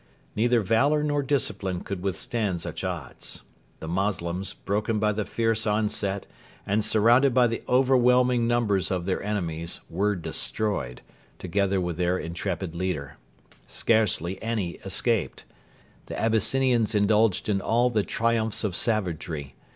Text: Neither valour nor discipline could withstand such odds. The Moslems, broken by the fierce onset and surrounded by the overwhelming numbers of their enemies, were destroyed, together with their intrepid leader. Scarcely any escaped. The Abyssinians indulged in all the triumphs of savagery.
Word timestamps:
Neither 0.35 0.61
valour 0.61 1.03
nor 1.03 1.21
discipline 1.21 1.81
could 1.81 2.01
withstand 2.01 2.59
such 2.61 2.83
odds. 2.83 3.43
The 3.81 3.87
Moslems, 3.87 4.55
broken 4.55 4.97
by 4.97 5.11
the 5.11 5.25
fierce 5.25 5.67
onset 5.67 6.25
and 6.65 6.83
surrounded 6.83 7.35
by 7.35 7.45
the 7.45 7.61
overwhelming 7.69 8.47
numbers 8.47 8.89
of 8.89 9.05
their 9.05 9.21
enemies, 9.21 9.81
were 9.91 10.15
destroyed, 10.15 11.03
together 11.37 11.79
with 11.79 11.97
their 11.97 12.17
intrepid 12.17 12.73
leader. 12.73 13.17
Scarcely 13.67 14.41
any 14.41 14.71
escaped. 14.83 15.43
The 16.07 16.19
Abyssinians 16.19 16.95
indulged 16.95 17.47
in 17.47 17.61
all 17.61 17.91
the 17.91 18.01
triumphs 18.01 18.63
of 18.63 18.75
savagery. 18.75 19.53